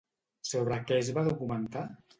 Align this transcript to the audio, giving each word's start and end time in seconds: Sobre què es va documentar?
Sobre 0.51 0.79
què 0.87 0.99
es 1.05 1.13
va 1.19 1.27
documentar? 1.31 1.89